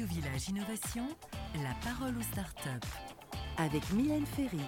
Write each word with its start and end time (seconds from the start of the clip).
Radio 0.00 0.14
Village 0.14 0.48
Innovation, 0.48 1.02
la 1.56 1.74
parole 1.84 2.16
aux 2.16 2.22
startups. 2.22 2.86
Avec 3.58 3.82
Mylène 3.92 4.24
Ferry. 4.24 4.60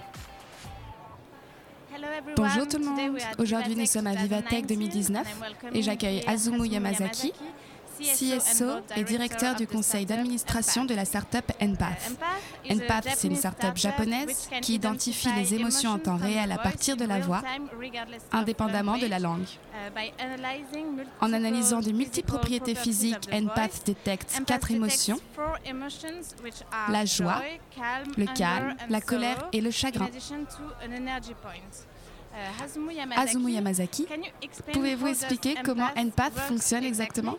Bonjour 2.37 2.69
tout 2.69 2.76
le 2.78 2.85
monde. 2.85 3.19
Aujourd'hui, 3.38 3.74
nous 3.74 3.87
sommes 3.87 4.08
à 4.08 4.14
Vivatech 4.14 4.66
2019 4.66 5.26
et 5.72 5.80
j'accueille 5.82 6.22
Azumu 6.26 6.66
Yamazaki, 6.66 7.32
CSO 8.03 8.80
et 8.96 9.04
directeur 9.04 9.54
du 9.54 9.66
conseil 9.66 10.06
d'administration 10.06 10.85
de 10.85 10.94
la 10.94 11.04
startup 11.04 11.50
Empath. 11.60 12.12
Empath, 12.71 13.08
c'est 13.17 13.28
une 13.28 13.36
startup 13.36 13.76
japonaise 13.76 14.48
qui 14.60 14.74
identifie 14.74 15.32
les 15.36 15.54
émotions 15.54 15.90
en 15.90 15.98
temps 15.98 16.16
réel 16.16 16.52
à 16.52 16.59
partir 16.59 16.96
de 16.96 17.04
la 17.04 17.20
voix, 17.20 17.42
indépendamment 18.32 18.98
de 18.98 19.06
la 19.06 19.18
langue. 19.18 19.46
En 21.20 21.32
analysant 21.32 21.80
des 21.80 21.92
multipropriétés 21.92 22.74
physiques, 22.74 23.28
Empath 23.32 23.86
détecte 23.86 24.42
quatre 24.46 24.70
émotions 24.70 25.19
la 26.88 27.05
joie, 27.05 27.42
le 28.16 28.27
calme, 28.27 28.74
la 28.88 29.00
colère 29.00 29.48
et 29.52 29.60
le 29.60 29.70
chagrin. 29.70 30.08
Azumu 33.16 33.50
Yamazaki, 33.52 34.06
pouvez-vous 34.72 35.08
expliquer 35.08 35.55
comment 35.62 35.88
Empath 35.96 36.38
fonctionne 36.48 36.84
exactement? 36.84 37.36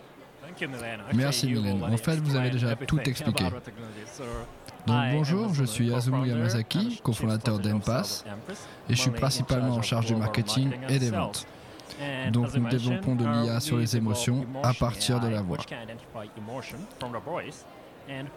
Merci 1.13 1.47
Mylène. 1.47 1.83
En 1.83 1.97
fait, 1.97 2.17
vous 2.17 2.35
avez 2.35 2.49
déjà 2.49 2.75
tout 2.75 2.99
expliqué. 2.99 3.45
Donc 4.85 4.97
bonjour, 5.13 5.53
je 5.53 5.63
suis 5.63 5.93
Azumu 5.93 6.27
Yamazaki, 6.27 6.99
cofondateur 7.01 7.59
d'Empass, 7.59 8.25
et 8.89 8.95
je 8.95 8.99
suis 8.99 9.11
principalement 9.11 9.75
en 9.75 9.81
charge 9.81 10.07
du 10.07 10.15
marketing 10.15 10.71
et 10.89 10.99
des 10.99 11.11
ventes. 11.11 11.47
Donc 12.31 12.53
nous 12.53 12.67
développons 12.67 13.15
de 13.15 13.25
l'IA 13.25 13.59
sur 13.59 13.77
les 13.77 13.95
émotions 13.95 14.45
à 14.61 14.73
partir 14.73 15.19
de 15.19 15.27
la 15.27 15.41
voix. 15.41 15.59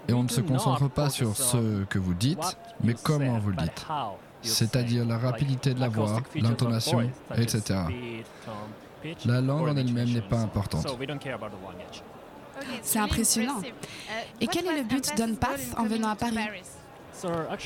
Et 0.08 0.12
on 0.12 0.22
ne 0.22 0.28
se 0.28 0.40
concentre 0.40 0.88
pas 0.88 1.10
sur 1.10 1.36
ce 1.36 1.84
que 1.84 1.98
vous 1.98 2.14
dites, 2.14 2.56
mais 2.82 2.94
comment 3.02 3.38
vous 3.38 3.50
le 3.50 3.56
dites. 3.56 3.86
C'est-à-dire 4.42 5.04
la 5.04 5.18
rapidité 5.18 5.74
de 5.74 5.80
la 5.80 5.88
voix, 5.88 6.20
l'intonation, 6.36 7.10
etc. 7.36 7.80
La 9.24 9.40
langue 9.40 9.68
en 9.68 9.76
elle-même 9.76 10.10
n'est 10.12 10.20
pas 10.20 10.38
importante. 10.38 10.86
C'est 12.82 12.98
impressionnant. 12.98 13.60
Et 14.40 14.46
quel 14.46 14.66
est 14.66 14.78
le 14.78 14.84
but 14.84 15.16
d'Unpath 15.16 15.74
en 15.76 15.84
venant 15.86 16.08
à 16.08 16.16
Paris 16.16 16.38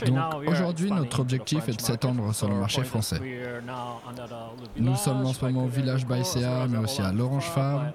donc 0.06 0.18
aujourd'hui, 0.46 0.91
notre 0.91 1.20
objectif 1.20 1.68
est 1.68 1.77
de 1.77 1.80
s'étendre 1.80 2.34
sur 2.34 2.48
le 2.48 2.55
marché 2.55 2.84
français. 2.84 3.20
Nous 4.77 4.96
sommes 4.96 5.27
en 5.27 5.33
ce 5.33 5.44
moment 5.44 5.64
au 5.64 5.68
Village 5.68 6.06
by 6.06 6.24
CA, 6.24 6.66
mais 6.68 6.78
aussi 6.78 7.00
à 7.02 7.12
l'Orange 7.12 7.46
Farm. 7.46 7.91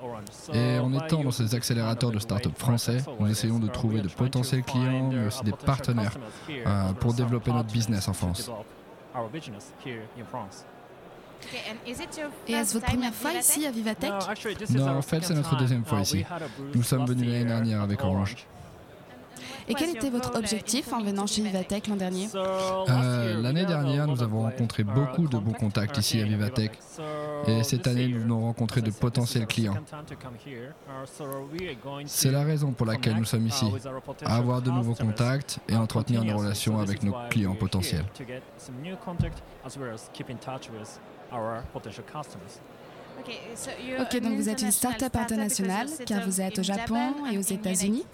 Et 0.54 0.80
en 0.80 0.94
étant 0.94 1.24
dans 1.24 1.32
ces 1.32 1.56
accélérateurs 1.56 2.12
de 2.12 2.20
start-up 2.20 2.54
français, 2.58 2.98
nous 3.20 3.28
essayons 3.28 3.60
de 3.60 3.68
trouver 3.68 4.02
de 4.02 4.10
potentiels 4.10 4.64
clients, 4.64 5.10
mais 5.12 5.28
aussi 5.28 5.44
des 5.44 5.52
partenaires 5.54 6.18
euh, 6.50 6.94
pour 6.94 7.14
développer 7.14 7.52
notre 7.52 7.72
business 7.72 8.08
en 8.08 8.14
France. 8.14 8.50
Et 12.48 12.54
est-ce 12.54 12.74
votre 12.74 12.86
première 12.86 13.14
fois 13.14 13.34
ici 13.34 13.66
à 13.66 13.72
Vivatech? 13.72 14.12
Non, 14.72 14.98
en 14.98 15.02
fait, 15.02 15.24
c'est 15.24 15.34
notre 15.34 15.56
deuxième 15.58 15.86
fois 15.86 16.00
ici. 16.02 16.26
Nous 16.74 16.84
sommes 16.84 17.06
venus 17.06 17.30
l'année 17.30 17.46
dernière 17.46 17.82
avec 17.82 18.04
Orange. 18.04 18.36
Et 19.68 19.74
quel 19.74 19.90
était 19.90 20.10
votre 20.10 20.36
objectif 20.38 20.94
en 20.94 21.02
venant 21.02 21.26
chez 21.26 21.42
Vivatech 21.42 21.88
l'an 21.88 21.96
dernier? 21.96 22.28
Euh, 22.36 23.42
L'année 23.42 23.66
dernière, 23.66 24.08
nous 24.08 24.22
avons 24.22 24.44
rencontré 24.44 24.84
beaucoup 24.84 25.28
de 25.28 25.38
bons 25.38 25.54
contacts 25.54 25.98
ici 25.98 26.22
à 26.22 26.26
Vivatech. 26.26 26.72
Et 27.48 27.64
cette 27.64 27.88
année, 27.88 28.08
nous 28.08 28.22
venons 28.22 28.42
rencontrer 28.42 28.82
de 28.82 28.92
potentiels 28.92 29.48
clients. 29.48 29.76
C'est 32.06 32.32
la 32.32 32.44
raison 32.44 32.72
pour 32.72 32.86
laquelle 32.86 33.16
nous 33.16 33.26
sommes 33.26 33.48
ici, 33.48 33.66
avoir 34.24 34.62
de 34.62 34.70
nouveaux 34.70 34.96
contacts 34.96 35.60
et 35.68 35.76
entretenir 35.76 36.24
nos 36.24 36.38
relations 36.38 36.80
avec 36.80 37.02
nos 37.02 37.16
clients 37.30 37.56
potentiels. 37.56 38.06
Ok, 44.00 44.20
donc 44.22 44.34
vous 44.34 44.50
êtes 44.50 44.62
une 44.62 44.72
start-up 44.72 45.16
internationale 45.16 45.88
car 46.06 46.26
vous 46.26 46.42
êtes 46.42 46.60
au 46.60 46.64
Japon 46.64 47.14
et 47.32 47.38
aux 47.38 47.42
États-Unis. 47.42 48.06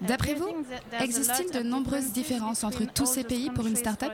D'après 0.00 0.34
vous, 0.34 0.64
existe-t-il 1.00 1.50
de 1.52 1.62
nombreuses 1.62 2.12
différences 2.12 2.64
entre 2.64 2.84
tous 2.84 3.06
ces 3.06 3.24
pays 3.24 3.50
pour 3.50 3.66
une 3.66 3.76
start-up? 3.76 4.12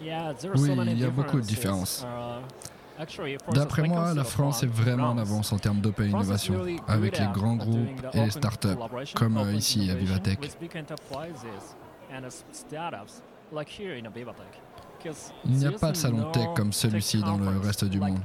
Oui, 0.00 0.70
il 0.86 0.98
y 0.98 1.04
a 1.04 1.10
beaucoup 1.10 1.40
de 1.40 1.46
différences. 1.46 2.06
D'après 3.52 3.82
moi, 3.82 4.12
la 4.12 4.24
France 4.24 4.64
est 4.64 4.66
vraiment 4.66 5.10
en 5.10 5.18
avance 5.18 5.52
en 5.52 5.58
termes 5.58 5.80
d'open 5.80 6.10
innovation, 6.10 6.64
avec 6.88 7.18
les 7.18 7.28
grands 7.28 7.56
groupes 7.56 8.06
et 8.12 8.22
les 8.22 8.30
startups, 8.30 8.78
comme 9.14 9.38
ici 9.54 9.88
à 9.90 9.94
Vivatech. 9.94 10.50
Il 15.44 15.52
n'y 15.52 15.66
a 15.66 15.72
pas 15.72 15.92
de 15.92 15.96
salon 15.96 16.30
tech 16.30 16.48
comme 16.56 16.72
celui-ci 16.72 17.20
dans 17.20 17.38
le 17.38 17.58
reste 17.58 17.84
du 17.84 18.00
monde. 18.00 18.20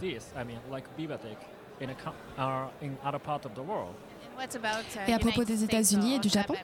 Et 5.08 5.14
à 5.14 5.20
propos 5.20 5.44
des 5.44 5.64
États-Unis 5.64 6.16
et 6.16 6.20
du 6.20 6.30
Japon? 6.30 6.56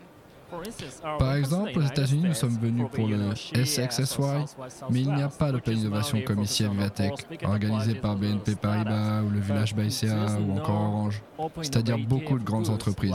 Par 1.20 1.36
exemple, 1.36 1.78
aux 1.78 1.81
États-Unis, 1.81 2.24
nous 2.30 2.34
sommes 2.34 2.58
venus 2.58 2.88
pour 2.92 3.08
le 3.08 3.36
SXSY, 3.36 4.20
mais 4.90 5.02
il 5.02 5.14
n'y 5.14 5.22
a 5.22 5.30
pas 5.30 5.52
d'open 5.52 5.78
innovation 5.78 6.22
comme 6.26 6.41
ici 6.41 6.66
à 6.66 6.70
Vivatech, 6.70 7.28
organisé 7.44 7.96
par 7.96 8.16
BNP 8.16 8.56
Paribas 8.56 9.22
ou 9.22 9.30
le 9.30 9.40
Village 9.40 9.76
by 9.76 9.91
CA 9.91 10.40
ou 10.40 10.53
encore 10.53 10.76
Orange, 10.76 11.22
c'est-à-dire 11.62 12.00
beaucoup 12.00 12.40
de 12.40 12.44
grandes 12.44 12.70
entreprises. 12.70 13.14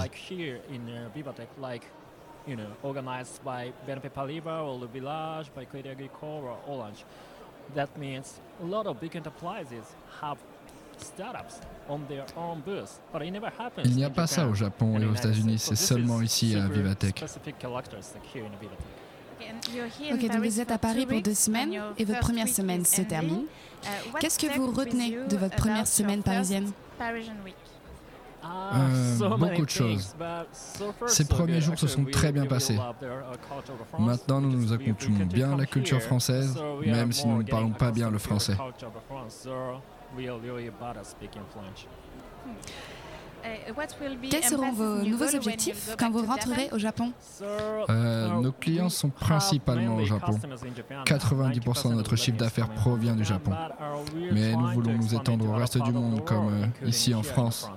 That 7.75 7.89
means 7.97 8.43
a 8.63 8.67
lot 8.67 8.87
of 8.87 9.01
big 9.01 9.17
enterprises 9.17 9.97
have 10.21 10.37
il 13.85 13.97
n'y 13.97 14.05
a 14.05 14.11
pas 14.11 14.27
ça 14.27 14.47
au 14.47 14.55
Japon 14.55 14.99
et 15.01 15.05
aux 15.05 15.15
États-Unis, 15.15 15.59
c'est 15.59 15.77
seulement 15.77 16.21
ici 16.21 16.55
à 16.57 16.69
Vivatech. 16.69 17.25
Ok, 20.13 20.29
donc 20.29 20.45
vous 20.45 20.61
êtes 20.61 20.71
à 20.71 20.79
Paris 20.79 21.07
pour 21.07 21.21
deux 21.21 21.35
semaines 21.35 21.75
et 21.99 22.05
votre 22.05 22.21
première 22.21 22.49
semaine 22.49 22.85
se 22.85 23.03
termine. 23.03 23.45
Uh, 23.83 23.87
Qu'est-ce 24.21 24.39
que 24.39 24.57
vous 24.57 24.71
retenez 24.71 25.19
de 25.29 25.37
votre 25.37 25.57
première 25.57 25.87
semaine 25.87 26.23
parisienne? 26.23 26.71
Euh, 28.75 29.29
beaucoup 29.37 29.65
de 29.65 29.71
choses. 29.71 30.15
Ces 31.07 31.25
premiers 31.27 31.61
jours 31.61 31.79
se 31.79 31.87
sont 31.87 32.05
très 32.05 32.33
bien 32.33 32.47
passés. 32.47 32.79
Maintenant, 33.99 34.41
nous 34.41 34.51
nous 34.51 34.73
accoutumons 34.73 35.27
bien 35.27 35.53
à 35.53 35.57
la 35.57 35.67
culture 35.67 36.01
française, 36.01 36.55
même 36.85 37.13
si 37.13 37.27
nous 37.27 37.43
ne 37.43 37.49
parlons 37.49 37.71
pas 37.71 37.91
bien 37.91 38.11
le 38.11 38.19
français. 38.19 38.57
Quels 44.31 44.45
seront 44.45 44.73
vos 44.73 45.03
nouveaux 45.03 45.35
objectifs 45.35 45.95
quand 45.99 46.11
vous 46.11 46.25
rentrerez 46.25 46.71
au 46.73 46.79
Japon? 46.79 47.13
Euh, 47.91 48.41
Nos 48.41 48.53
clients 48.53 48.89
sont 48.89 49.11
principalement 49.11 49.97
au 49.97 50.05
Japon. 50.05 50.39
90% 51.05 51.91
de 51.91 51.95
notre 51.95 52.17
chiffre 52.17 52.39
d'affaires 52.39 52.71
provient 52.71 53.15
du 53.15 53.25
Japon. 53.25 53.53
Mais 54.33 54.53
nous 54.53 54.69
voulons 54.69 54.95
nous 54.95 55.15
étendre 55.15 55.49
au 55.49 55.53
reste 55.53 55.79
du 55.83 55.93
monde, 55.93 56.25
comme 56.25 56.49
euh, 56.49 56.87
ici 56.89 57.15
en 57.15 57.23
France? 57.23 57.71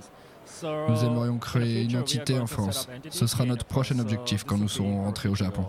Nous 0.63 1.03
aimerions 1.03 1.37
créer 1.37 1.83
une 1.83 1.97
entité 1.97 2.39
en 2.39 2.47
France. 2.47 2.87
Ce 3.09 3.27
sera 3.27 3.45
notre 3.45 3.65
prochain 3.65 3.99
objectif 3.99 4.43
quand 4.43 4.57
nous 4.57 4.69
serons 4.69 5.03
rentrés 5.03 5.29
au 5.29 5.35
Japon. 5.35 5.65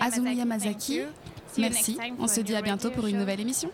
Azumi 0.00 0.34
Yamazaki, 0.34 1.02
merci. 1.58 1.98
On 2.18 2.26
se 2.26 2.40
dit 2.40 2.54
à 2.54 2.62
bientôt 2.62 2.90
pour 2.90 3.06
une 3.06 3.18
nouvelle 3.18 3.40
émission. 3.40 3.70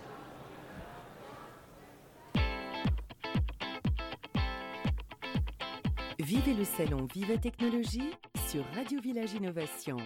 Vivez 6.18 6.52
le 6.52 6.64
salon 6.64 7.06
Viva 7.14 7.38
Technologie 7.38 8.10
sur 8.48 8.62
Radio 8.74 9.00
Village 9.00 9.32
Innovation. 9.32 9.96